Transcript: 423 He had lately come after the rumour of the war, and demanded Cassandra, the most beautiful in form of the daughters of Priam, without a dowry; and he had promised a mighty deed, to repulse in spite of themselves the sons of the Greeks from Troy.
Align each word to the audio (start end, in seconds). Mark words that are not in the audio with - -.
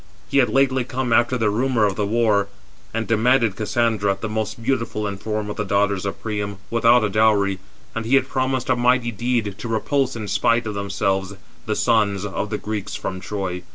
423 0.31 0.35
He 0.35 0.39
had 0.39 0.49
lately 0.51 0.83
come 0.83 1.13
after 1.13 1.37
the 1.37 1.51
rumour 1.51 1.85
of 1.85 1.95
the 1.95 2.07
war, 2.07 2.47
and 2.91 3.05
demanded 3.05 3.55
Cassandra, 3.55 4.17
the 4.19 4.27
most 4.27 4.63
beautiful 4.63 5.05
in 5.05 5.17
form 5.17 5.47
of 5.47 5.57
the 5.57 5.63
daughters 5.63 6.07
of 6.07 6.19
Priam, 6.23 6.57
without 6.71 7.03
a 7.03 7.09
dowry; 7.09 7.59
and 7.93 8.03
he 8.03 8.15
had 8.15 8.27
promised 8.27 8.71
a 8.71 8.75
mighty 8.75 9.11
deed, 9.11 9.53
to 9.59 9.67
repulse 9.67 10.15
in 10.15 10.27
spite 10.27 10.65
of 10.65 10.73
themselves 10.73 11.35
the 11.67 11.75
sons 11.75 12.25
of 12.25 12.49
the 12.49 12.57
Greeks 12.57 12.95
from 12.95 13.19
Troy. 13.19 13.61